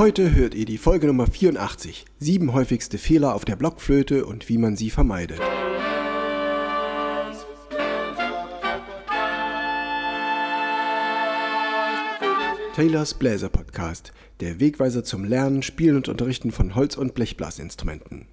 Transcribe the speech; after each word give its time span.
Heute 0.00 0.34
hört 0.34 0.54
ihr 0.54 0.64
die 0.64 0.78
Folge 0.78 1.08
Nummer 1.08 1.26
84. 1.26 2.06
Sieben 2.18 2.54
häufigste 2.54 2.96
Fehler 2.96 3.34
auf 3.34 3.44
der 3.44 3.54
Blockflöte 3.54 4.24
und 4.24 4.48
wie 4.48 4.56
man 4.56 4.74
sie 4.74 4.88
vermeidet. 4.88 5.38
Taylors 12.74 13.12
Bläser 13.12 13.50
Podcast, 13.50 14.14
der 14.40 14.58
Wegweiser 14.58 15.04
zum 15.04 15.24
Lernen, 15.24 15.62
Spielen 15.62 15.96
und 15.96 16.08
Unterrichten 16.08 16.50
von 16.50 16.74
Holz- 16.74 16.96
und 16.96 17.12
Blechblasinstrumenten. 17.12 18.24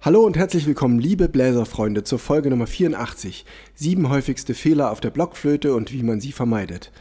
Hallo 0.00 0.22
und 0.22 0.36
herzlich 0.36 0.66
willkommen, 0.66 1.00
liebe 1.00 1.28
Bläserfreunde, 1.28 2.04
zur 2.04 2.20
Folge 2.20 2.50
Nummer 2.50 2.68
84. 2.68 3.44
Sieben 3.74 4.08
häufigste 4.08 4.54
Fehler 4.54 4.92
auf 4.92 5.00
der 5.00 5.10
Blockflöte 5.10 5.74
und 5.74 5.92
wie 5.92 6.04
man 6.04 6.20
sie 6.20 6.30
vermeidet. 6.30 6.92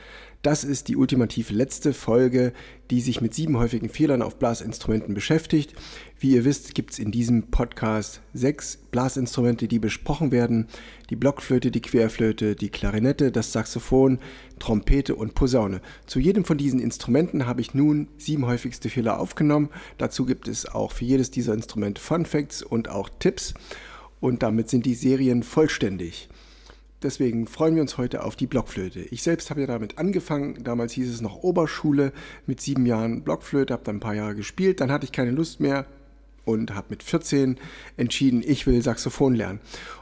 Das 0.46 0.64
ist 0.64 0.90
die 0.90 0.96
ultimativ 0.96 1.50
letzte 1.50 1.92
Folge, 1.92 2.54
die 2.92 3.02
sich 3.02 3.20
mit 3.20 3.34
sieben 3.34 3.58
häufigen 3.58 3.90
Fehlern 3.90 4.22
auf 4.22 4.38
Blasinstrumenten 4.38 5.16
beschäftigt. 5.16 5.74
Wie 6.20 6.36
ihr 6.36 6.46
wisst, 6.46 6.76
gibt 6.76 6.92
es 6.92 7.00
in 7.00 7.10
diesem 7.10 7.50
Podcast 7.50 8.22
sechs 8.32 8.78
Blasinstrumente, 8.92 9.68
die 9.68 9.80
besprochen 9.80 10.32
werden. 10.32 10.68
Die 11.10 11.16
Blockflöte, 11.16 11.72
die 11.72 11.82
Querflöte, 11.82 12.56
die 12.56 12.70
Klarinette, 12.70 13.32
das 13.32 13.54
Saxophon, 13.54 14.20
Trompete 14.60 15.16
und 15.16 15.34
Posaune. 15.34 15.82
Zu 16.06 16.20
jedem 16.20 16.46
von 16.46 16.60
diesen 16.60 16.80
Instrumenten 16.80 17.48
habe 17.48 17.62
ich 17.62 17.74
nun 17.74 18.08
sieben 18.20 18.46
häufigste 18.46 18.90
Fehler 18.90 19.20
aufgenommen. 19.20 19.70
Dazu 19.98 20.28
gibt 20.28 20.48
es 20.48 20.68
auch 20.68 20.92
für 20.92 21.06
jedes 21.06 21.32
dieser 21.32 21.56
Instrumente 21.56 22.00
Fun 22.00 22.24
Facts 22.24 22.62
und 22.62 22.88
auch 22.88 23.10
Tipps. 23.18 23.56
Und 24.20 24.44
damit 24.44 24.70
sind 24.70 24.86
die 24.86 24.94
Serien 24.94 25.42
vollständig. 25.42 26.30
Deswegen 27.04 27.46
freuen 27.46 27.76
wir 27.76 27.82
uns 27.82 27.98
heute 27.98 28.24
auf 28.24 28.36
die 28.36 28.48
Blockflöte. 28.48 29.02
Ich 29.02 29.22
selbst 29.22 29.50
habe 29.50 29.62
ja 29.62 29.68
damit 29.68 29.98
angefangen. 29.98 30.64
Damals 30.64 30.94
hieß 30.94 31.10
es 31.10 31.22
noch 31.22 31.44
Oberschule 31.44 32.14
mit 32.48 32.62
sieben 32.62 32.86
Jahren 32.86 33.24
Blockflöte, 33.24 33.74
habe 33.74 33.84
dann 33.84 33.98
ein 33.98 34.02
paar 34.02 34.16
Jahre 34.16 34.36
gespielt. 34.36 34.80
Dann 34.80 34.92
hatte 34.92 35.06
ich 35.06 35.12
keine 35.12 35.32
Lust 35.32 35.60
mehr 35.60 35.86
und 36.46 36.74
habe 36.74 36.88
mit 36.90 37.04
14 37.04 37.58
entschieden, 37.98 38.44
ich 38.46 38.66
will 38.66 38.82
Saxophon 38.82 39.36
lernen. 39.36 39.60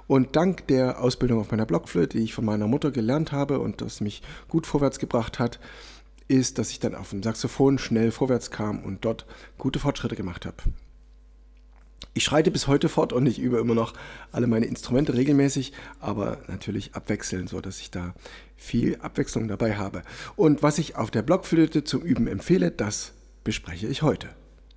Und 0.08 0.36
dank 0.36 0.68
der 0.68 1.02
Ausbildung 1.02 1.40
auf 1.40 1.52
meiner 1.52 1.66
Blockflöte, 1.66 2.18
die 2.18 2.24
ich 2.24 2.34
von 2.34 2.46
meiner 2.46 2.68
Mutter 2.68 2.92
gelernt 2.92 3.32
habe 3.32 3.60
und 3.60 3.82
das 3.82 4.02
mich 4.02 4.22
gut 4.48 4.68
vorwärts 4.68 5.00
gebracht 5.00 5.40
hat, 5.40 5.60
ist, 6.28 6.58
dass 6.58 6.70
ich 6.70 6.80
dann 6.80 6.96
auf 6.96 7.10
dem 7.10 7.24
Saxophon 7.24 7.78
schnell 7.78 8.12
vorwärts 8.12 8.52
kam 8.52 8.84
und 8.84 9.04
dort 9.06 9.26
gute 9.58 9.80
Fortschritte 9.80 10.16
gemacht 10.16 10.46
habe. 10.46 10.58
Ich 12.14 12.24
schreite 12.24 12.52
bis 12.52 12.68
heute 12.68 12.90
fort 12.90 13.14
und 13.14 13.26
ich 13.26 13.40
übe 13.40 13.58
immer 13.58 13.76
noch 13.76 13.94
alle 14.32 14.48
meine 14.48 14.66
Instrumente 14.66 15.14
regelmäßig, 15.14 15.74
aber 16.00 16.40
natürlich 16.48 16.96
abwechselnd, 16.96 17.50
so 17.50 17.62
dass 17.62 17.80
ich 17.80 17.92
da 17.92 18.14
viel 18.56 18.98
Abwechslung 19.02 19.48
dabei 19.48 19.76
habe. 19.76 20.04
Und 20.36 20.62
was 20.62 20.78
ich 20.78 20.96
auf 20.96 21.12
der 21.12 21.22
Blockflöte 21.22 21.84
zum 21.84 22.02
Üben 22.02 22.28
empfehle, 22.28 22.72
das 22.72 23.14
bespreche 23.44 23.88
ich 23.88 24.02
heute. 24.02 24.30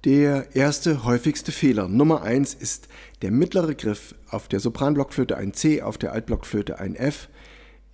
Der 0.05 0.55
erste 0.55 1.05
häufigste 1.05 1.53
Fehler 1.53 1.89
Nummer 1.89 2.23
1 2.23 2.55
ist 2.55 2.89
der 3.23 3.33
mittlere 3.33 3.75
Griff 3.75 4.15
auf 4.31 4.47
der 4.47 4.61
Sopranblockflöte 4.61 5.37
ein 5.37 5.53
C, 5.53 5.83
auf 5.83 5.99
der 5.99 6.13
Altblockflöte 6.13 6.79
ein 6.79 6.95
F, 6.95 7.29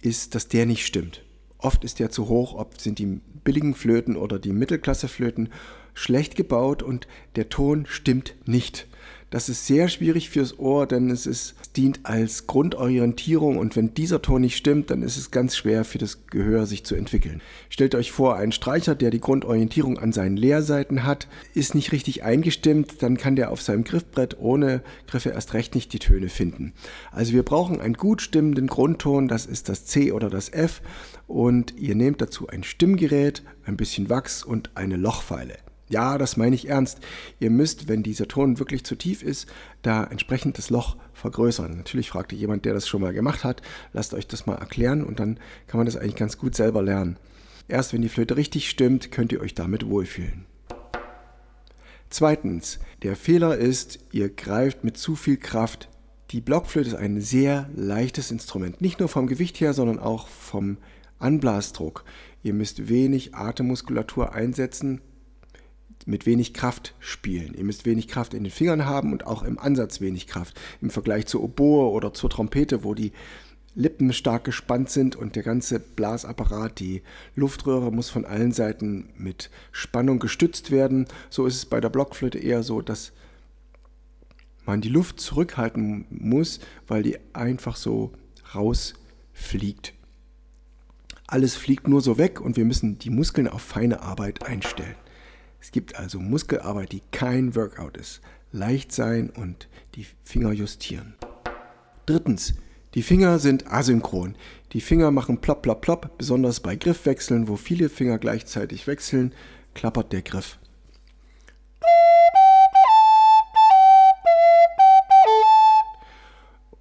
ist, 0.03 0.35
dass 0.35 0.49
der 0.49 0.67
nicht 0.67 0.85
stimmt. 0.85 1.25
Oft 1.59 1.85
ist 1.85 2.01
der 2.01 2.11
zu 2.11 2.29
hoch, 2.29 2.55
oft 2.55 2.81
sind 2.81 2.99
die 2.99 3.21
billigen 3.45 3.75
Flöten 3.75 4.17
oder 4.17 4.39
die 4.39 4.53
Mittelklasseflöten 4.53 5.49
schlecht 5.95 6.37
gebaut 6.37 6.83
und 6.83 7.07
der 7.37 7.49
Ton 7.49 7.87
stimmt 7.87 8.35
nicht. 8.45 8.89
Das 9.33 9.49
ist 9.49 9.67
sehr 9.67 9.89
schwierig 9.89 10.29
fürs 10.29 10.59
Ohr, 10.59 10.87
denn 10.87 11.09
es 11.09 11.25
ist, 11.25 11.55
dient 11.75 12.01
als 12.03 12.47
Grundorientierung 12.47 13.57
und 13.57 13.77
wenn 13.77 13.95
dieser 13.95 14.21
Ton 14.21 14.43
nicht 14.43 14.59
stimmt, 14.59 14.91
dann 14.91 15.03
ist 15.03 15.17
es 15.17 15.31
ganz 15.31 15.57
schwer 15.57 15.87
für 15.87 15.97
das 15.97 16.27
Gehör 16.27 16.67
sich 16.67 16.85
zu 16.85 16.95
entwickeln. 16.97 17.41
Stellt 17.71 17.95
euch 17.95 18.13
vor, 18.13 18.37
ein 18.37 18.53
Streicher, 18.53 18.95
der 18.95 19.09
die 19.09 19.21
Grundorientierung 19.21 19.99
an 19.99 20.13
seinen 20.13 20.37
Leerseiten 20.37 21.05
hat, 21.05 21.29
ist 21.55 21.75
nicht 21.75 21.93
richtig 21.93 22.25
eingestimmt, 22.25 23.03
dann 23.03 23.17
kann 23.17 23.35
der 23.35 23.51
auf 23.51 23.63
seinem 23.63 23.85
Griffbrett 23.85 24.37
ohne 24.39 24.83
Griffe 25.07 25.31
erst 25.31 25.55
recht 25.55 25.75
nicht 25.75 25.95
die 25.95 25.99
Töne 25.99 26.29
finden. 26.29 26.75
Also 27.11 27.33
wir 27.33 27.43
brauchen 27.43 27.81
einen 27.81 27.95
gut 27.95 28.21
stimmenden 28.21 28.67
Grundton, 28.67 29.29
das 29.29 29.47
ist 29.47 29.71
das 29.71 29.87
C 29.87 30.13
oder 30.13 30.29
das 30.29 30.53
F 30.53 30.83
und 31.27 31.73
ihr 31.79 31.95
nehmt 31.95 32.21
dazu 32.21 32.49
ein 32.49 32.65
Stimmgerät, 32.65 33.43
ein 33.65 33.79
bisschen 33.79 34.11
Wachs 34.11 34.43
und 34.43 34.73
eine 34.75 34.97
Lochfeile. 34.97 35.55
Ja, 35.93 36.17
das 36.17 36.39
meine 36.39 36.57
ich 36.57 36.71
ernst. 36.71 37.01
Ihr 37.39 37.51
müsst, 37.51 37.87
wenn 37.87 38.03
dieser 38.03 38.27
Ton 38.27 38.59
wirklich 38.59 38.83
zu 38.83 38.97
tief 38.97 39.23
ist, 39.23 39.47
da 39.83 40.05
entsprechend 40.05 40.57
das 40.57 40.71
Loch 40.71 40.97
vergrößern. 41.13 41.77
Natürlich 41.77 42.09
fragt 42.09 42.33
ihr 42.33 42.39
jemand, 42.39 42.65
der 42.65 42.73
das 42.73 42.89
schon 42.89 43.03
mal 43.03 43.13
gemacht 43.13 43.45
hat, 43.45 43.61
lasst 43.93 44.15
euch 44.15 44.27
das 44.27 44.47
mal 44.47 44.55
erklären 44.55 45.05
und 45.05 45.21
dann 45.21 45.39
kann 45.67 45.77
man 45.77 45.85
das 45.85 45.97
eigentlich 45.97 46.17
ganz 46.17 46.39
gut 46.39 46.55
selber 46.55 46.83
lernen. 46.83 47.19
Erst 47.69 47.93
wenn 47.93 48.01
die 48.01 48.09
Flöte 48.09 48.39
richtig 48.39 48.71
stimmt, 48.71 49.13
könnt 49.13 49.33
ihr 49.33 49.43
euch 49.43 49.55
damit 49.55 49.87
wohlfühlen. 49.87 50.47
Zweitens, 52.09 52.79
der 53.03 53.15
Fehler 53.15 53.59
ist, 53.59 53.99
ihr 54.13 54.31
greift 54.31 54.85
mit 54.85 54.97
zu 54.97 55.15
viel 55.15 55.37
Kraft. 55.37 55.91
Die 56.31 56.41
Blockflöte 56.41 56.89
ist 56.89 56.95
ein 56.95 57.21
sehr 57.21 57.69
leichtes 57.77 58.31
Instrument, 58.31 58.81
nicht 58.81 58.99
nur 58.99 59.11
vom 59.11 59.27
Gewicht 59.27 59.61
her, 59.61 59.75
sondern 59.75 59.99
auch 59.99 60.29
vom 60.29 60.79
Anblasdruck. 61.19 62.05
Ihr 62.43 62.55
müsst 62.55 62.89
wenig 62.89 63.35
Atemmuskulatur 63.35 64.33
einsetzen, 64.33 65.03
mit 66.07 66.27
wenig 66.27 66.55
Kraft 66.55 66.95
spielen. 67.01 67.55
Ihr 67.55 67.65
müsst 67.65 67.87
wenig 67.87 68.09
Kraft 68.09 68.35
in 68.35 68.45
den 68.45 68.51
Fingern 68.51 68.87
haben 68.87 69.13
und 69.13 69.27
auch 69.27 69.43
im 69.43 69.59
Ansatz 69.59 70.01
wenig 70.01 70.27
Kraft. 70.27 70.59
Im 70.81 70.91
Vergleich 70.91 71.27
zur 71.27 71.43
Oboe 71.43 71.91
oder 71.91 72.13
zur 72.15 72.31
Trompete, 72.31 72.85
wo 72.85 72.95
die 72.95 73.13
Lippen 73.75 74.13
stark 74.13 74.45
gespannt 74.45 74.91
sind 74.91 75.17
und 75.17 75.35
der 75.35 75.43
ganze 75.43 75.81
Blasapparat, 75.81 76.79
die 76.79 77.03
Luftröhre 77.35 77.91
muss 77.91 78.11
von 78.11 78.25
allen 78.25 78.53
Seiten 78.53 79.09
mit 79.17 79.51
Spannung 79.71 80.19
gestützt 80.19 80.71
werden. 80.71 81.07
So 81.31 81.47
ist 81.47 81.57
es 81.57 81.67
bei 81.67 81.81
der 81.81 81.89
Blockflöte 81.89 82.39
eher 82.39 82.63
so, 82.63 82.83
dass 82.83 83.13
man 84.67 84.81
die 84.81 84.91
Luft 84.91 85.21
zurückhalten 85.21 86.05
muss, 86.11 86.61
weil 86.87 87.03
die 87.03 87.19
einfach 87.33 87.77
so 87.77 88.13
rausfliegt. 88.55 89.95
Alles 91.27 91.57
fliegt 91.57 91.89
nur 91.89 92.03
so 92.03 92.19
weg 92.19 92.43
und 92.43 92.59
wir 92.59 92.67
müssen 92.67 92.99
die 92.99 93.09
Muskeln 93.09 93.49
auf 93.49 93.63
feine 93.63 94.03
Arbeit 94.03 94.45
einstellen. 94.45 94.97
Es 95.63 95.71
gibt 95.71 95.97
also 95.97 96.19
Muskelarbeit, 96.19 96.91
die 96.91 97.03
kein 97.13 97.55
Workout 97.55 97.97
ist. 97.97 98.21
Leicht 98.51 98.91
sein 98.91 99.31
und 99.31 99.69
die 99.95 100.05
Finger 100.25 100.51
justieren. 100.51 101.15
Drittens, 102.05 102.55
die 102.95 103.03
Finger 103.03 103.39
sind 103.39 103.73
asynchron. 103.73 104.35
Die 104.73 104.81
Finger 104.81 105.13
machen 105.13 105.41
plopp, 105.41 105.63
plopp, 105.63 105.81
plopp. 105.81 106.19
Besonders 106.19 106.59
bei 106.59 106.75
Griffwechseln, 106.75 107.47
wo 107.47 107.55
viele 107.55 107.89
Finger 107.89 108.19
gleichzeitig 108.19 108.89
wechseln, 108.89 109.33
klappert 109.73 110.13
der 110.13 110.23
Griff. 110.23 110.59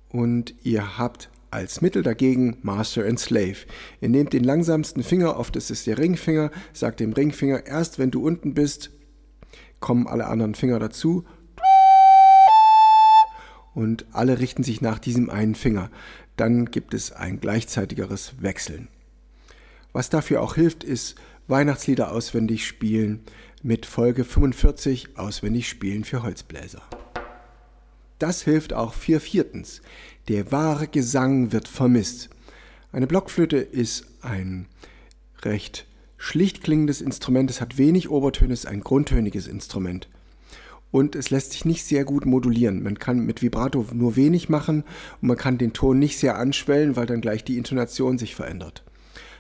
Und 0.09 0.55
ihr 0.63 0.97
habt 0.97 1.29
als 1.51 1.81
Mittel 1.81 2.01
dagegen 2.01 2.57
Master 2.61 3.05
and 3.05 3.19
Slave. 3.19 3.57
Ihr 3.99 4.09
nehmt 4.09 4.33
den 4.33 4.43
langsamsten 4.43 5.03
Finger, 5.03 5.37
oft 5.37 5.55
ist 5.55 5.69
es 5.69 5.83
der 5.83 5.97
Ringfinger, 5.97 6.49
sagt 6.73 7.01
dem 7.01 7.13
Ringfinger, 7.13 7.65
erst 7.67 7.99
wenn 7.99 8.09
du 8.09 8.25
unten 8.25 8.53
bist, 8.53 8.91
kommen 9.79 10.07
alle 10.07 10.27
anderen 10.27 10.55
Finger 10.55 10.79
dazu. 10.79 11.25
Und 13.73 14.05
alle 14.11 14.39
richten 14.39 14.63
sich 14.63 14.81
nach 14.81 14.99
diesem 14.99 15.29
einen 15.29 15.55
Finger. 15.55 15.91
Dann 16.37 16.65
gibt 16.65 16.93
es 16.93 17.11
ein 17.11 17.39
gleichzeitigeres 17.39 18.33
Wechseln. 18.41 18.87
Was 19.93 20.09
dafür 20.09 20.41
auch 20.41 20.55
hilft, 20.55 20.83
ist 20.83 21.15
Weihnachtslieder 21.47 22.11
auswendig 22.11 22.65
spielen 22.65 23.21
mit 23.61 23.85
Folge 23.85 24.23
45 24.23 25.17
auswendig 25.17 25.69
spielen 25.69 26.03
für 26.03 26.23
Holzbläser. 26.23 26.81
Das 28.19 28.43
hilft 28.43 28.73
auch 28.73 28.93
für 28.93 29.19
viertens. 29.19 29.81
Der 30.27 30.51
wahre 30.51 30.87
Gesang 30.87 31.51
wird 31.51 31.67
vermisst. 31.67 32.29
Eine 32.91 33.07
Blockflöte 33.07 33.57
ist 33.57 34.05
ein 34.21 34.67
recht 35.41 35.87
schlicht 36.17 36.63
klingendes 36.63 37.01
Instrument. 37.01 37.49
Es 37.49 37.59
hat 37.59 37.77
wenig 37.77 38.09
Obertöne, 38.09 38.53
es 38.53 38.61
ist 38.61 38.65
ein 38.67 38.81
grundtöniges 38.81 39.47
Instrument. 39.47 40.07
Und 40.91 41.15
es 41.15 41.29
lässt 41.29 41.53
sich 41.53 41.65
nicht 41.65 41.85
sehr 41.85 42.03
gut 42.03 42.25
modulieren. 42.25 42.83
Man 42.83 42.99
kann 42.99 43.21
mit 43.21 43.41
Vibrato 43.41 43.87
nur 43.93 44.15
wenig 44.15 44.49
machen 44.49 44.83
und 45.21 45.27
man 45.27 45.37
kann 45.37 45.57
den 45.57 45.73
Ton 45.73 45.97
nicht 45.97 46.19
sehr 46.19 46.37
anschwellen, 46.37 46.95
weil 46.95 47.05
dann 47.05 47.21
gleich 47.21 47.43
die 47.43 47.57
Intonation 47.57 48.17
sich 48.17 48.35
verändert. 48.35 48.83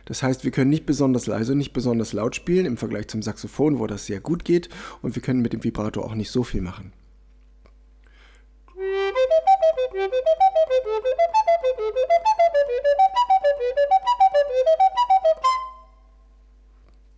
Das 0.05 0.23
heißt, 0.23 0.43
wir 0.43 0.51
können 0.51 0.71
nicht 0.71 0.85
besonders 0.85 1.27
leise, 1.27 1.55
nicht 1.55 1.73
besonders 1.73 2.13
laut 2.13 2.35
spielen 2.35 2.65
im 2.65 2.77
Vergleich 2.77 3.07
zum 3.07 3.21
Saxophon, 3.21 3.77
wo 3.77 3.85
das 3.85 4.07
sehr 4.07 4.19
gut 4.19 4.45
geht. 4.45 4.69
Und 5.01 5.13
wir 5.15 5.21
können 5.21 5.41
mit 5.41 5.53
dem 5.53 5.63
Vibrato 5.63 6.01
auch 6.01 6.15
nicht 6.15 6.31
so 6.31 6.43
viel 6.43 6.61
machen. 6.61 6.91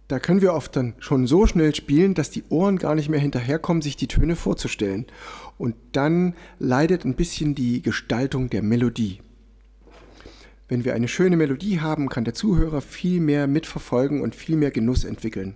Da 0.07 0.19
können 0.19 0.41
wir 0.41 0.53
oft 0.53 0.75
dann 0.75 0.93
schon 0.99 1.25
so 1.27 1.47
schnell 1.47 1.73
spielen, 1.73 2.13
dass 2.13 2.29
die 2.29 2.43
Ohren 2.49 2.77
gar 2.77 2.93
nicht 2.93 3.09
mehr 3.09 3.19
hinterherkommen, 3.19 3.81
sich 3.81 3.97
die 3.97 4.07
Töne 4.07 4.35
vorzustellen. 4.35 5.07
Und 5.57 5.75
dann 5.91 6.35
leidet 6.59 7.05
ein 7.05 7.15
bisschen 7.15 7.55
die 7.55 7.81
Gestaltung 7.81 8.49
der 8.49 8.61
Melodie. 8.61 9.21
Wenn 10.67 10.85
wir 10.85 10.93
eine 10.93 11.07
schöne 11.07 11.37
Melodie 11.37 11.79
haben, 11.79 12.09
kann 12.09 12.25
der 12.25 12.33
Zuhörer 12.33 12.81
viel 12.81 13.21
mehr 13.21 13.47
mitverfolgen 13.47 14.21
und 14.21 14.35
viel 14.35 14.55
mehr 14.55 14.71
Genuss 14.71 15.03
entwickeln. 15.03 15.55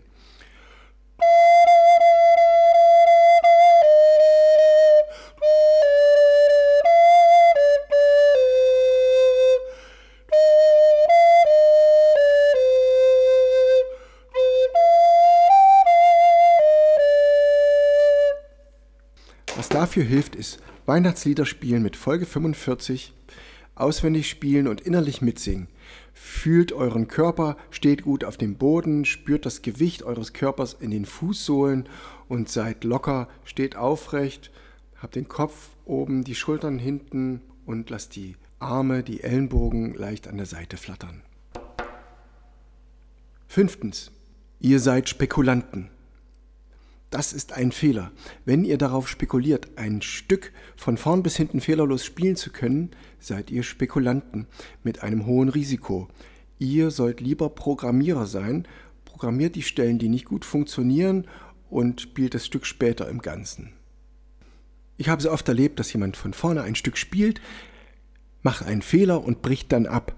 Dafür 19.88 20.04
hilft, 20.04 20.36
ist 20.36 20.60
Weihnachtslieder 20.86 21.45
spielen 21.45 21.81
mit 21.81 21.95
Folge 21.95 22.25
45, 22.25 23.13
auswendig 23.75 24.30
spielen 24.30 24.68
und 24.68 24.81
innerlich 24.81 25.22
mitsingen. 25.22 25.69
Fühlt 26.13 26.74
euren 26.74 27.07
Körper, 27.07 27.56
steht 27.72 28.04
gut 28.04 28.25
auf 28.25 28.36
dem 28.36 28.56
Boden, 28.56 29.06
spürt 29.06 29.45
das 29.45 29.62
Gewicht 29.62 30.04
eures 30.04 30.34
Körpers 30.34 30.74
in 30.74 30.92
den 30.92 31.06
Fußsohlen 31.06 31.88
und 32.28 32.50
seid 32.50 32.84
locker, 32.84 33.30
steht 33.45 33.78
aufrecht, 33.78 34.51
habt 35.01 35.16
den 35.16 35.30
Kopf 35.30 35.69
oben, 35.86 36.25
die 36.25 36.36
Schultern 36.36 36.80
hinten 36.80 37.39
und 37.66 37.89
lasst 37.89 38.18
die 38.18 38.36
Arme, 38.60 39.04
die 39.04 39.24
Ellenbogen 39.24 39.94
leicht 39.94 40.28
an 40.28 40.36
der 40.36 40.48
Seite 40.48 40.75
flattern. 40.75 41.22
Fünftens. 43.48 44.12
Ihr 44.60 44.81
seid 44.81 45.07
Spekulanten. 45.07 45.89
Das 47.17 47.33
ist 47.33 47.53
ein 47.53 47.71
Fehler. 47.71 48.11
Wenn 48.45 48.63
ihr 48.63 48.77
darauf 48.77 49.09
spekuliert, 49.09 49.69
ein 49.75 50.03
Stück 50.03 50.51
von 50.75 50.97
vorn 50.97 51.23
bis 51.23 51.35
hinten 51.35 51.61
fehlerlos 51.61 52.05
spielen 52.05 52.35
zu 52.35 52.51
können, 52.51 52.91
seid 53.19 53.49
ihr 53.49 53.63
Spekulanten 53.63 54.45
mit 54.83 55.01
einem 55.01 55.25
hohen 55.25 55.49
Risiko. 55.49 56.09
Ihr 56.59 56.91
sollt 56.91 57.19
lieber 57.19 57.49
Programmierer 57.49 58.27
sein, 58.27 58.67
programmiert 59.03 59.55
die 59.55 59.63
Stellen, 59.63 59.97
die 59.97 60.09
nicht 60.09 60.25
gut 60.25 60.45
funktionieren 60.45 61.25
und 61.71 62.01
spielt 62.01 62.35
das 62.35 62.45
Stück 62.45 62.67
später 62.67 63.09
im 63.09 63.23
Ganzen. 63.23 63.73
Ich 64.97 65.09
habe 65.09 65.23
so 65.23 65.31
oft 65.31 65.47
erlebt, 65.47 65.79
dass 65.79 65.91
jemand 65.91 66.17
von 66.17 66.33
vorne 66.33 66.61
ein 66.61 66.75
Stück 66.75 66.99
spielt, 66.99 67.41
macht 68.43 68.63
einen 68.63 68.83
Fehler 68.83 69.23
und 69.23 69.41
bricht 69.41 69.71
dann 69.71 69.87
ab. 69.87 70.15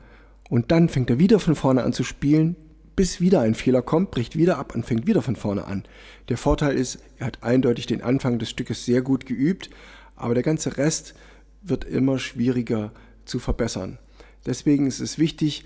Und 0.49 0.71
dann 0.71 0.89
fängt 0.89 1.09
er 1.09 1.17
wieder 1.17 1.39
von 1.39 1.55
vorne 1.55 1.83
an 1.83 1.93
zu 1.93 2.03
spielen, 2.03 2.57
bis 2.99 3.21
wieder 3.21 3.39
ein 3.39 3.55
Fehler 3.55 3.81
kommt, 3.81 4.11
bricht 4.11 4.35
wieder 4.35 4.57
ab 4.57 4.75
und 4.75 4.85
fängt 4.85 5.07
wieder 5.07 5.21
von 5.21 5.37
vorne 5.37 5.63
an. 5.63 5.83
Der 6.27 6.35
Vorteil 6.35 6.75
ist, 6.75 6.99
er 7.17 7.27
hat 7.27 7.43
eindeutig 7.43 7.85
den 7.85 8.01
Anfang 8.01 8.39
des 8.39 8.49
Stückes 8.49 8.83
sehr 8.83 9.01
gut 9.01 9.25
geübt, 9.25 9.69
aber 10.17 10.33
der 10.33 10.43
ganze 10.43 10.75
Rest 10.75 11.13
wird 11.61 11.85
immer 11.85 12.19
schwieriger 12.19 12.91
zu 13.23 13.39
verbessern. 13.39 13.99
Deswegen 14.45 14.85
ist 14.85 14.99
es 14.99 15.17
wichtig, 15.17 15.63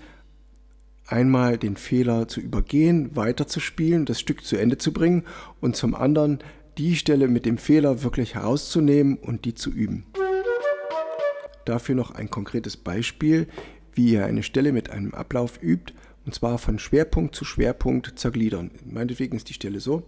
einmal 1.08 1.58
den 1.58 1.76
Fehler 1.76 2.28
zu 2.28 2.38
übergehen, 2.38 3.16
weiterzuspielen, 3.16 4.04
das 4.04 4.20
Stück 4.20 4.44
zu 4.44 4.56
Ende 4.56 4.78
zu 4.78 4.92
bringen 4.92 5.24
und 5.60 5.74
zum 5.74 5.96
anderen 5.96 6.38
die 6.78 6.94
Stelle 6.94 7.26
mit 7.26 7.46
dem 7.46 7.58
Fehler 7.58 8.04
wirklich 8.04 8.36
herauszunehmen 8.36 9.16
und 9.16 9.44
die 9.44 9.56
zu 9.56 9.70
üben. 9.70 10.06
Dafür 11.64 11.96
noch 11.96 12.12
ein 12.12 12.30
konkretes 12.30 12.76
Beispiel, 12.76 13.48
wie 13.92 14.12
ihr 14.12 14.24
eine 14.24 14.44
Stelle 14.44 14.70
mit 14.70 14.90
einem 14.90 15.14
Ablauf 15.14 15.60
übt 15.60 15.94
und 16.26 16.34
zwar 16.34 16.58
von 16.58 16.78
Schwerpunkt 16.78 17.34
zu 17.34 17.44
Schwerpunkt 17.44 18.18
zergliedern. 18.18 18.70
Meinetwegen 18.84 19.36
ist 19.36 19.48
die 19.48 19.54
Stelle 19.54 19.80
so. 19.80 20.02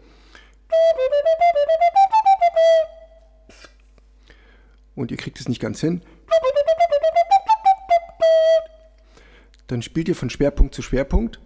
Und 4.94 5.10
ihr 5.10 5.16
kriegt 5.18 5.38
es 5.38 5.48
nicht 5.48 5.60
ganz 5.60 5.80
hin. 5.80 6.02
Dann 9.66 9.82
spielt 9.82 10.08
ihr 10.08 10.16
von 10.16 10.30
Schwerpunkt 10.30 10.74
zu 10.74 10.82
Schwerpunkt. 10.82 11.40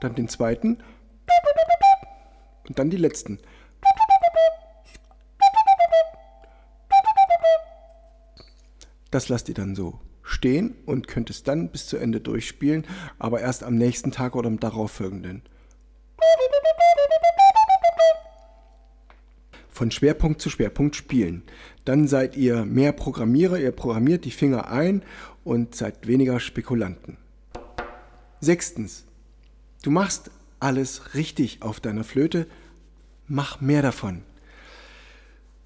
Dann 0.00 0.14
den 0.14 0.28
zweiten. 0.28 0.82
Und 2.66 2.78
dann 2.78 2.90
die 2.90 2.96
letzten. 2.96 3.38
Das 9.10 9.28
lasst 9.28 9.48
ihr 9.48 9.54
dann 9.54 9.74
so 9.74 10.00
stehen 10.22 10.74
und 10.86 11.08
könnt 11.08 11.30
es 11.30 11.42
dann 11.42 11.70
bis 11.70 11.86
zu 11.86 11.96
Ende 11.96 12.20
durchspielen, 12.20 12.86
aber 13.18 13.40
erst 13.40 13.64
am 13.64 13.74
nächsten 13.74 14.12
Tag 14.12 14.36
oder 14.36 14.48
am 14.48 14.60
darauffolgenden. 14.60 15.42
Von 19.68 19.90
Schwerpunkt 19.90 20.42
zu 20.42 20.50
Schwerpunkt 20.50 20.94
spielen. 20.94 21.42
Dann 21.84 22.06
seid 22.06 22.36
ihr 22.36 22.64
mehr 22.64 22.92
Programmierer, 22.92 23.58
ihr 23.58 23.72
programmiert 23.72 24.24
die 24.24 24.30
Finger 24.30 24.70
ein 24.70 25.02
und 25.42 25.74
seid 25.74 26.06
weniger 26.06 26.38
Spekulanten. 26.38 27.16
Sechstens, 28.40 29.06
du 29.82 29.90
machst 29.90 30.30
alles 30.60 31.14
richtig 31.14 31.62
auf 31.62 31.80
deiner 31.80 32.04
Flöte, 32.04 32.46
mach 33.26 33.60
mehr 33.60 33.82
davon. 33.82 34.22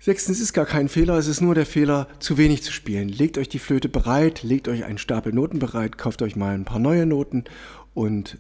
Sechstens 0.05 0.39
ist 0.39 0.53
gar 0.53 0.67
kein 0.67 0.91
Fehler, 0.91 1.17
es 1.17 1.29
ist 1.29 1.41
nur 1.41 1.55
der 1.55 1.65
Fehler, 1.65 2.09
zu 2.19 2.37
wenig 2.37 2.63
zu 2.63 2.73
spielen. 2.73 3.09
Legt 3.09 3.39
euch 3.39 3.49
die 3.49 3.59
Flöte 3.59 3.89
bereit, 3.89 4.43
legt 4.43 4.69
euch 4.69 4.85
einen 4.85 4.99
Stapel 4.99 5.33
Noten 5.33 5.59
bereit, 5.59 5.97
kauft 5.97 6.21
euch 6.21 6.37
mal 6.37 6.55
ein 6.55 6.67
paar 6.67 6.79
neue 6.79 7.07
Noten 7.07 7.45
und 7.95 8.37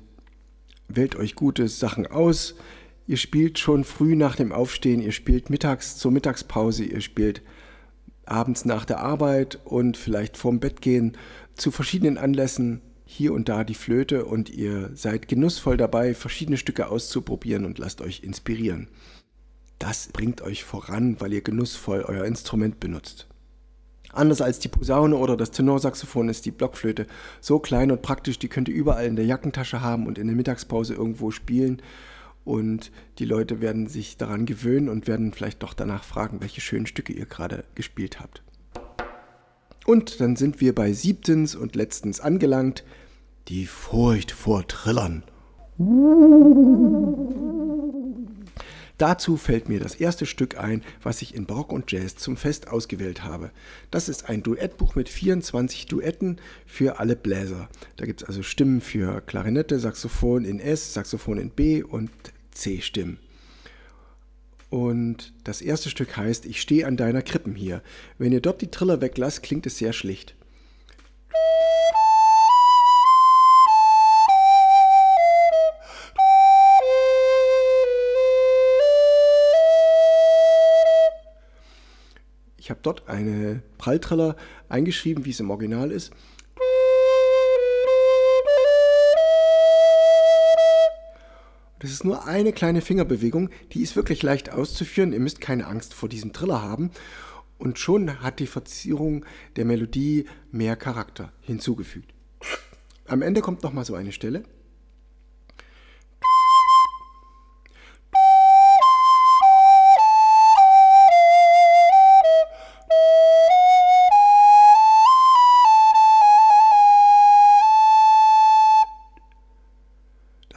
wählt 0.88 1.16
euch 1.16 1.34
gute 1.34 1.68
Sachen 1.68 2.06
aus. 2.06 2.54
Ihr 3.06 3.16
spielt 3.16 3.58
schon 3.58 3.84
früh 3.84 4.14
nach 4.14 4.36
dem 4.36 4.52
Aufstehen, 4.52 5.00
ihr 5.00 5.12
spielt 5.12 5.48
mittags 5.48 5.96
zur 5.96 6.12
Mittagspause, 6.12 6.84
ihr 6.84 7.00
spielt 7.00 7.40
abends 8.26 8.66
nach 8.66 8.84
der 8.84 9.00
Arbeit 9.00 9.58
und 9.64 9.96
vielleicht 9.96 10.36
vorm 10.36 10.60
Bett 10.60 10.82
gehen 10.82 11.16
zu 11.54 11.70
verschiedenen 11.70 12.18
Anlässen 12.18 12.82
hier 13.06 13.32
und 13.32 13.48
da 13.48 13.64
die 13.64 13.72
Flöte 13.72 14.26
und 14.26 14.50
ihr 14.50 14.90
seid 14.92 15.28
genussvoll 15.28 15.78
dabei, 15.78 16.12
verschiedene 16.12 16.58
Stücke 16.58 16.88
auszuprobieren 16.88 17.64
und 17.64 17.78
lasst 17.78 18.02
euch 18.02 18.22
inspirieren. 18.22 18.88
Das 19.86 20.08
bringt 20.08 20.40
euch 20.40 20.64
voran, 20.64 21.20
weil 21.20 21.34
ihr 21.34 21.42
genussvoll 21.42 22.06
euer 22.08 22.24
Instrument 22.24 22.80
benutzt. 22.80 23.26
Anders 24.14 24.40
als 24.40 24.58
die 24.58 24.68
Posaune 24.68 25.14
oder 25.14 25.36
das 25.36 25.50
Tenorsaxophon 25.50 26.30
ist 26.30 26.46
die 26.46 26.52
Blockflöte 26.52 27.06
so 27.42 27.58
klein 27.58 27.90
und 27.90 28.00
praktisch, 28.00 28.38
die 28.38 28.48
könnt 28.48 28.70
ihr 28.70 28.74
überall 28.74 29.04
in 29.04 29.16
der 29.16 29.26
Jackentasche 29.26 29.82
haben 29.82 30.06
und 30.06 30.16
in 30.16 30.26
der 30.26 30.36
Mittagspause 30.36 30.94
irgendwo 30.94 31.30
spielen. 31.30 31.82
Und 32.46 32.92
die 33.18 33.26
Leute 33.26 33.60
werden 33.60 33.86
sich 33.86 34.16
daran 34.16 34.46
gewöhnen 34.46 34.88
und 34.88 35.06
werden 35.06 35.34
vielleicht 35.34 35.62
doch 35.62 35.74
danach 35.74 36.02
fragen, 36.04 36.40
welche 36.40 36.62
schönen 36.62 36.86
Stücke 36.86 37.12
ihr 37.12 37.26
gerade 37.26 37.64
gespielt 37.74 38.20
habt. 38.20 38.42
Und 39.84 40.18
dann 40.18 40.36
sind 40.36 40.62
wir 40.62 40.74
bei 40.74 40.94
siebtens 40.94 41.54
und 41.54 41.76
letztens 41.76 42.20
angelangt, 42.20 42.84
die 43.48 43.66
Furcht 43.66 44.30
vor 44.30 44.66
Trillern. 44.66 45.24
Dazu 48.96 49.36
fällt 49.36 49.68
mir 49.68 49.80
das 49.80 49.96
erste 49.96 50.24
Stück 50.24 50.56
ein, 50.56 50.82
was 51.02 51.20
ich 51.20 51.34
in 51.34 51.46
Barock 51.46 51.72
und 51.72 51.90
Jazz 51.90 52.14
zum 52.14 52.36
Fest 52.36 52.68
ausgewählt 52.68 53.24
habe. 53.24 53.50
Das 53.90 54.08
ist 54.08 54.28
ein 54.28 54.44
Duettbuch 54.44 54.94
mit 54.94 55.08
24 55.08 55.86
Duetten 55.86 56.40
für 56.64 57.00
alle 57.00 57.16
Bläser. 57.16 57.68
Da 57.96 58.06
gibt 58.06 58.22
es 58.22 58.28
also 58.28 58.42
Stimmen 58.44 58.80
für 58.80 59.20
Klarinette, 59.20 59.80
Saxophon 59.80 60.44
in 60.44 60.60
S, 60.60 60.94
Saxophon 60.94 61.38
in 61.38 61.50
B 61.50 61.82
und 61.82 62.10
C-Stimmen. 62.52 63.18
Und 64.70 65.32
das 65.42 65.60
erste 65.60 65.90
Stück 65.90 66.16
heißt 66.16 66.46
Ich 66.46 66.60
stehe 66.60 66.86
an 66.86 66.96
deiner 66.96 67.22
Krippen 67.22 67.54
hier. 67.54 67.82
Wenn 68.18 68.32
ihr 68.32 68.40
dort 68.40 68.60
die 68.60 68.70
Triller 68.70 69.00
weglasst, 69.00 69.42
klingt 69.42 69.66
es 69.66 69.78
sehr 69.78 69.92
schlicht. 69.92 70.36
Dort 82.86 83.08
eine 83.08 83.62
Pralltriller 83.78 84.36
eingeschrieben, 84.68 85.24
wie 85.24 85.30
es 85.30 85.40
im 85.40 85.50
Original 85.50 85.90
ist. 85.90 86.12
Das 91.84 91.90
ist 91.90 92.04
nur 92.04 92.26
eine 92.26 92.52
kleine 92.52 92.80
Fingerbewegung, 92.80 93.50
die 93.72 93.82
ist 93.82 93.94
wirklich 93.94 94.22
leicht 94.22 94.50
auszuführen. 94.50 95.12
Ihr 95.12 95.20
müsst 95.20 95.42
keine 95.42 95.66
Angst 95.66 95.92
vor 95.92 96.08
diesem 96.08 96.32
Triller 96.32 96.62
haben. 96.62 96.90
Und 97.58 97.78
schon 97.78 98.22
hat 98.22 98.40
die 98.40 98.46
Verzierung 98.46 99.26
der 99.56 99.66
Melodie 99.66 100.24
mehr 100.50 100.76
Charakter 100.76 101.30
hinzugefügt. 101.42 102.14
Am 103.06 103.20
Ende 103.20 103.42
kommt 103.42 103.62
nochmal 103.62 103.84
so 103.84 103.94
eine 103.94 104.12
Stelle. 104.12 104.44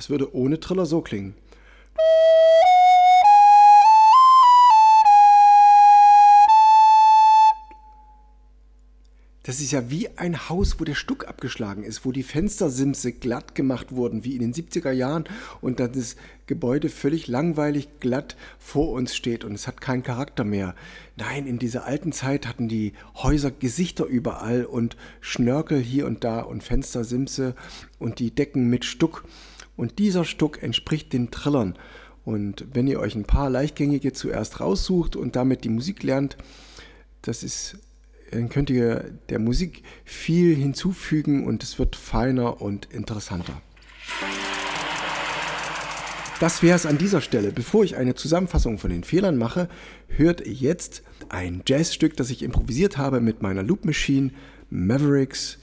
Würde 0.07 0.33
ohne 0.35 0.59
Triller 0.59 0.85
so 0.85 1.01
klingen. 1.01 1.35
Das 9.47 9.61
ist 9.61 9.71
ja 9.71 9.89
wie 9.89 10.09
ein 10.17 10.49
Haus, 10.49 10.77
wo 10.77 10.83
der 10.83 10.93
Stuck 10.93 11.25
abgeschlagen 11.25 11.83
ist, 11.83 12.03
wo 12.03 12.11
die 12.11 12.23
Fenstersimse 12.23 13.13
glatt 13.13 13.55
gemacht 13.55 13.93
wurden, 13.93 14.25
wie 14.25 14.35
in 14.35 14.41
den 14.41 14.53
70er 14.53 14.91
Jahren, 14.91 15.23
und 15.61 15.79
dann 15.79 15.93
das 15.93 16.17
Gebäude 16.47 16.89
völlig 16.89 17.27
langweilig 17.27 18.01
glatt 18.01 18.35
vor 18.59 18.91
uns 18.91 19.15
steht 19.15 19.45
und 19.45 19.53
es 19.53 19.65
hat 19.65 19.79
keinen 19.79 20.03
Charakter 20.03 20.43
mehr. 20.43 20.75
Nein, 21.15 21.47
in 21.47 21.59
dieser 21.59 21.85
alten 21.85 22.11
Zeit 22.11 22.45
hatten 22.45 22.67
die 22.67 22.91
Häuser 23.15 23.51
Gesichter 23.51 24.03
überall 24.03 24.65
und 24.65 24.97
Schnörkel 25.21 25.79
hier 25.79 26.07
und 26.07 26.25
da 26.25 26.41
und 26.41 26.61
Fenstersimse 26.61 27.55
und 27.99 28.19
die 28.19 28.31
Decken 28.31 28.69
mit 28.69 28.83
Stuck. 28.83 29.23
Und 29.77 29.99
dieser 29.99 30.25
Stuck 30.25 30.61
entspricht 30.61 31.13
den 31.13 31.31
Trillern. 31.31 31.77
Und 32.25 32.65
wenn 32.73 32.87
ihr 32.87 32.99
euch 32.99 33.15
ein 33.15 33.23
paar 33.23 33.49
Leichtgängige 33.49 34.11
zuerst 34.11 34.59
raussucht 34.59 35.15
und 35.15 35.37
damit 35.37 35.63
die 35.63 35.69
Musik 35.69 36.03
lernt, 36.03 36.35
das 37.21 37.43
ist 37.43 37.77
dann 38.31 38.49
könnt 38.49 38.69
ihr 38.69 39.11
der 39.29 39.39
Musik 39.39 39.83
viel 40.03 40.55
hinzufügen 40.55 41.45
und 41.45 41.63
es 41.63 41.79
wird 41.79 41.95
feiner 41.95 42.61
und 42.61 42.85
interessanter. 42.93 43.61
Das 46.39 46.61
wäre 46.61 46.75
es 46.75 46.85
an 46.85 46.97
dieser 46.97 47.21
Stelle. 47.21 47.51
Bevor 47.51 47.83
ich 47.83 47.95
eine 47.95 48.13
Zusammenfassung 48.13 48.77
von 48.77 48.91
den 48.91 49.03
Fehlern 49.03 49.37
mache, 49.37 49.69
hört 50.07 50.45
jetzt 50.45 51.01
ein 51.29 51.63
Jazzstück, 51.65 52.15
das 52.15 52.29
ich 52.29 52.43
improvisiert 52.43 52.97
habe 52.97 53.21
mit 53.21 53.41
meiner 53.41 53.63
Loop 53.63 53.85
Machine 53.85 54.31
Mavericks 54.69 55.57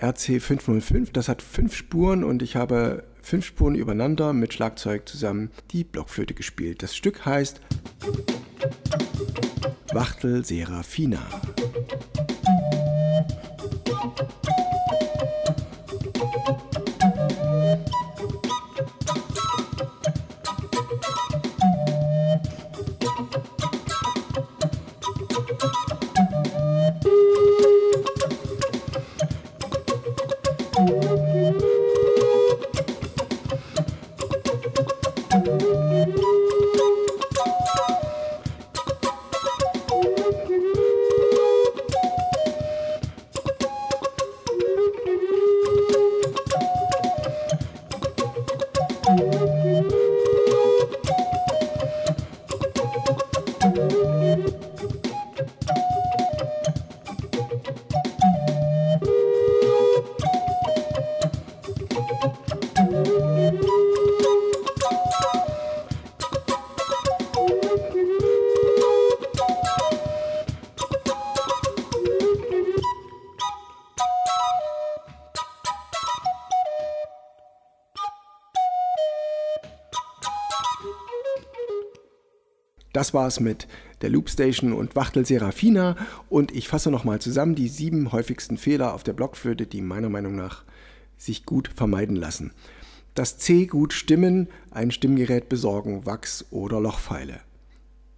RC505. 0.00 1.08
Das 1.12 1.28
hat 1.28 1.42
fünf 1.42 1.74
Spuren 1.74 2.24
und 2.24 2.42
ich 2.42 2.56
habe 2.56 3.04
fünf 3.22 3.46
Spuren 3.46 3.74
übereinander 3.74 4.32
mit 4.32 4.52
Schlagzeug 4.52 5.08
zusammen 5.08 5.50
die 5.70 5.84
Blockflöte 5.84 6.34
gespielt. 6.34 6.82
Das 6.82 6.96
Stück 6.96 7.24
heißt 7.24 7.60
Wachtel 9.92 10.44
Serafina. 10.44 11.20
Das 83.00 83.14
war's 83.14 83.40
mit 83.40 83.66
der 84.02 84.10
Loopstation 84.10 84.74
und 84.74 84.94
Wachtel 84.94 85.24
Serafina 85.24 85.96
und 86.28 86.54
ich 86.54 86.68
fasse 86.68 86.90
nochmal 86.90 87.18
zusammen 87.18 87.54
die 87.54 87.68
sieben 87.68 88.12
häufigsten 88.12 88.58
Fehler 88.58 88.92
auf 88.92 89.04
der 89.04 89.14
Blockflöte, 89.14 89.66
die 89.66 89.80
meiner 89.80 90.10
Meinung 90.10 90.36
nach 90.36 90.64
sich 91.16 91.46
gut 91.46 91.70
vermeiden 91.74 92.14
lassen. 92.14 92.52
Das 93.14 93.38
C 93.38 93.64
gut 93.64 93.94
stimmen, 93.94 94.48
ein 94.70 94.90
Stimmgerät 94.90 95.48
besorgen, 95.48 96.04
Wachs 96.04 96.44
oder 96.50 96.78
Lochpfeile. 96.78 97.40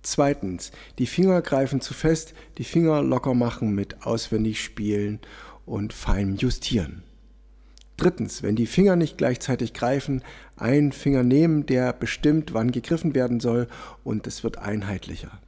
Zweitens, 0.03 0.73
die 0.99 1.07
Finger 1.07 1.43
greifen 1.43 1.81
zu 1.81 1.95
fest, 1.95 2.35
die 2.59 2.65
Finger 2.65 3.03
locker 3.03 3.35
machen 3.35 3.77
mit 3.77 4.05
auswendig 4.05 4.65
spielen 4.65 5.21
und 5.65 5.93
fein 5.93 6.35
justieren. 6.35 7.05
Drittens, 7.97 8.43
wenn 8.43 8.57
die 8.57 8.67
Finger 8.67 8.97
nicht 8.97 9.19
gleichzeitig 9.19 9.75
greifen, 9.75 10.23
einen 10.57 10.93
Finger 10.93 11.23
nehmen, 11.23 11.67
der 11.67 11.93
bestimmt, 11.93 12.55
wann 12.55 12.73
gegriffen 12.73 13.15
werden 13.15 13.41
soll, 13.41 13.69
und 14.03 14.27
es 14.27 14.43
wird 14.43 14.59
einheitlicher. 14.59 15.41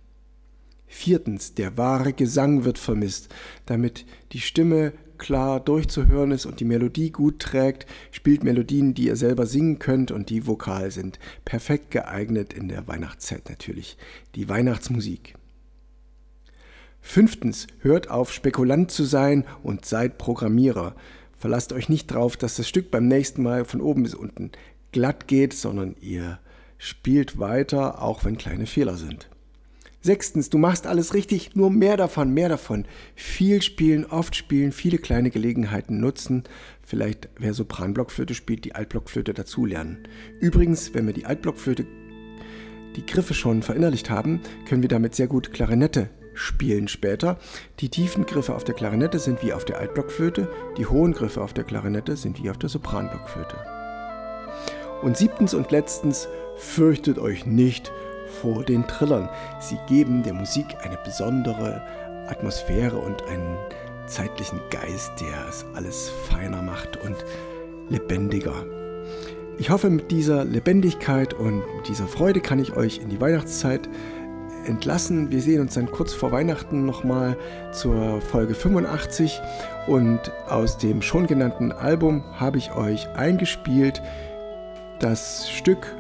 Viertens, 0.87 1.55
der 1.55 1.77
wahre 1.77 2.13
Gesang 2.13 2.65
wird 2.65 2.79
vermisst. 2.79 3.35
Damit 3.67 4.07
die 4.33 4.41
Stimme 4.41 4.93
klar 5.19 5.59
durchzuhören 5.59 6.31
ist 6.31 6.47
und 6.47 6.61
die 6.61 6.65
Melodie 6.65 7.11
gut 7.11 7.41
trägt, 7.41 7.87
spielt 8.13 8.45
Melodien, 8.45 8.95
die 8.95 9.07
ihr 9.07 9.17
selber 9.17 9.47
singen 9.47 9.79
könnt 9.79 10.13
und 10.13 10.31
die 10.31 10.47
vokal 10.47 10.91
sind. 10.91 11.19
Perfekt 11.45 11.91
geeignet 11.91 12.53
in 12.53 12.69
der 12.69 12.87
Weihnachtszeit 12.87 13.49
natürlich. 13.49 13.97
Die 14.35 14.49
Weihnachtsmusik. 14.49 15.35
Fünftens, 17.01 17.67
hört 17.81 18.09
auf, 18.09 18.33
Spekulant 18.33 18.91
zu 18.91 19.05
sein 19.05 19.45
und 19.63 19.85
seid 19.85 20.17
Programmierer. 20.17 20.95
Verlasst 21.45 21.75
euch 21.75 21.91
nicht 21.91 22.07
drauf, 22.07 22.39
dass 22.39 22.57
das 22.57 22.67
Stück 22.67 22.91
beim 22.91 23.07
nächsten 23.07 23.43
Mal 23.43 23.67
von 23.67 23.83
oben 23.83 24.05
bis 24.05 24.15
unten 24.15 24.51
glatt 24.93 25.29
geht, 25.29 25.53
sondern 25.53 25.95
ihr 26.01 26.39
spielt 26.79 27.39
weiter, 27.39 28.01
auch 28.01 28.25
wenn 28.25 28.39
kleine 28.39 28.65
Fehler 28.65 28.97
sind. 28.97 29.29
Sechstens, 30.01 30.49
du 30.49 30.57
machst 30.57 30.87
alles 30.87 31.13
richtig, 31.13 31.55
nur 31.55 31.71
mehr 31.71 31.99
davon, 31.99 32.33
mehr 32.33 32.49
davon. 32.49 32.87
Viel 33.15 33.61
spielen, 33.61 34.07
oft 34.07 34.35
spielen, 34.35 34.73
viele 34.73 34.97
kleine 34.97 35.29
Gelegenheiten 35.29 36.01
nutzen. 36.01 36.45
Vielleicht, 36.83 37.29
wer 37.37 37.53
Sopranblockflöte 37.53 38.33
spielt, 38.33 38.65
die 38.65 38.75
Altblockflöte 38.75 39.35
dazulernen. 39.35 40.09
Übrigens, 40.41 40.95
wenn 40.95 41.05
wir 41.05 41.13
die 41.13 41.27
Altblockflöte 41.27 41.85
die 42.97 43.05
Griffe 43.05 43.35
schon 43.35 43.63
verinnerlicht 43.63 44.09
haben, 44.09 44.41
können 44.67 44.81
wir 44.81 44.89
damit 44.89 45.15
sehr 45.15 45.27
gut 45.27 45.53
Klarinette 45.53 46.09
spielen 46.35 46.89
später. 46.89 47.39
Die 47.81 47.89
tiefen 47.89 48.27
Griffe 48.27 48.55
auf 48.55 48.65
der 48.65 48.75
Klarinette 48.75 49.19
sind 49.19 49.43
wie 49.43 49.53
auf 49.53 49.65
der 49.65 49.79
Altblockflöte, 49.79 50.49
die 50.77 50.87
hohen 50.87 51.13
Griffe 51.13 51.41
auf 51.41 51.53
der 51.53 51.65
Klarinette 51.65 52.17
sind 52.17 52.43
wie 52.43 52.51
auf 52.51 52.59
der 52.59 52.69
Sopranblockflöte. 52.69 53.57
Und 55.03 55.17
siebtens 55.17 55.55
und 55.55 55.71
letztens, 55.71 56.29
fürchtet 56.57 57.19
euch 57.19 57.47
nicht 57.47 57.93
vor 58.41 58.65
den 58.65 58.87
Trillern. 58.87 59.29
Sie 59.61 59.79
geben 59.89 60.23
der 60.23 60.35
Musik 60.35 60.67
eine 60.83 60.99
besondere 61.05 61.83
Atmosphäre 62.29 62.97
und 62.97 63.23
einen 63.25 63.57
zeitlichen 64.07 64.61
Geist, 64.71 65.13
der 65.21 65.49
es 65.49 65.65
alles 65.75 66.11
feiner 66.29 66.63
macht 66.63 66.97
und 67.05 67.17
lebendiger. 67.89 68.65
Ich 69.57 69.71
hoffe, 69.71 69.89
mit 69.89 70.11
dieser 70.11 70.45
Lebendigkeit 70.45 71.33
und 71.33 71.63
dieser 71.89 72.09
Freude 72.09 72.41
kann 72.41 72.59
ich 72.59 72.77
euch 72.77 72.99
in 72.99 73.09
die 73.09 73.21
Weihnachtszeit 73.21 73.89
entlassen. 74.67 75.31
Wir 75.31 75.41
sehen 75.41 75.61
uns 75.61 75.75
dann 75.75 75.91
kurz 75.91 76.13
vor 76.13 76.33
Weihnachten 76.33 76.85
nochmal 76.87 77.37
zur 77.73 78.21
Folge 78.21 78.55
85 78.55 79.41
und 79.87 80.21
aus 80.49 80.79
dem 80.79 81.03
schon 81.03 81.27
genannten 81.27 81.73
Album 81.73 82.25
habe 82.39 82.59
ich 82.59 82.75
euch 82.75 83.09
eingespielt 83.11 84.03
das 84.99 85.51
Stück, 85.51 85.95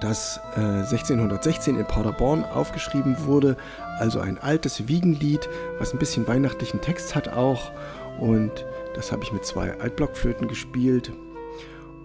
das 0.00 0.40
äh, 0.56 0.60
1616 0.60 1.78
in 1.78 1.86
Paderborn 1.86 2.44
aufgeschrieben 2.44 3.26
wurde, 3.26 3.56
also 3.98 4.20
ein 4.20 4.38
altes 4.38 4.88
Wiegenlied, 4.88 5.48
was 5.78 5.92
ein 5.92 5.98
bisschen 5.98 6.26
weihnachtlichen 6.26 6.80
Text 6.80 7.14
hat 7.14 7.28
auch 7.28 7.70
und 8.18 8.64
das 8.94 9.12
habe 9.12 9.22
ich 9.22 9.32
mit 9.32 9.44
zwei 9.44 9.78
Altblockflöten 9.78 10.48
gespielt. 10.48 11.12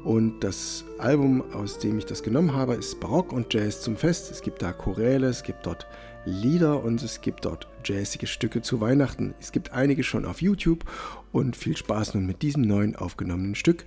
Und 0.06 0.42
das 0.42 0.86
Album, 1.00 1.44
aus 1.52 1.80
dem 1.80 1.98
ich 1.98 2.06
das 2.06 2.22
genommen 2.22 2.54
habe, 2.54 2.76
ist 2.76 3.00
Barock 3.00 3.34
und 3.34 3.52
Jazz 3.52 3.82
zum 3.82 3.98
Fest. 3.98 4.30
Es 4.30 4.44
gibt 4.44 4.62
da 4.62 4.72
Choräle, 4.72 5.26
es 5.26 5.42
gibt 5.42 5.66
dort 5.66 5.88
Lieder 6.26 6.84
und 6.84 7.02
es 7.02 7.22
gibt 7.22 7.44
dort 7.44 7.68
jazzige 7.84 8.28
Stücke 8.28 8.62
zu 8.62 8.80
Weihnachten. 8.80 9.34
Es 9.40 9.52
gibt 9.52 9.74
einige 9.74 10.04
schon 10.04 10.26
auf 10.26 10.44
YouTube 10.44 10.86
und 11.32 11.56
viel 11.56 11.76
Spaß 11.76 12.14
nun 12.14 12.28
mit 12.28 12.44
diesem 12.44 12.62
neuen 12.62 12.96
aufgenommenen 12.96 13.56
Stück. 13.56 13.84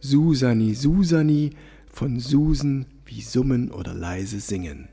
Susani 0.00 0.74
Susani 0.74 1.50
von 1.86 2.18
Susan 2.18 2.86
wie 3.04 3.20
Summen 3.20 3.70
oder 3.70 3.94
leise 3.94 4.40
Singen. 4.40 4.88